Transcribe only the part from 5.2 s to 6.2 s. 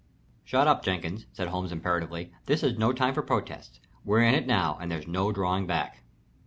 drawing back."